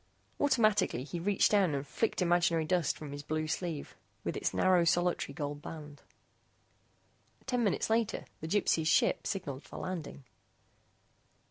Automatically 0.39 1.03
he 1.03 1.19
reached 1.19 1.51
down 1.51 1.75
and 1.75 1.85
flicked 1.85 2.23
imaginary 2.23 2.65
dust 2.65 2.97
from 2.97 3.11
his 3.11 3.21
blue 3.21 3.45
sleeve 3.45 3.95
with 4.23 4.35
its 4.35 4.51
narrow 4.51 4.83
solitary 4.83 5.35
gold 5.35 5.61
band. 5.61 6.01
Ten 7.45 7.63
minutes 7.63 7.87
later 7.87 8.25
the 8.39 8.47
Gypsy's 8.47 8.87
ship 8.87 9.27
signaled 9.27 9.61
for 9.61 9.77
landing. 9.77 10.23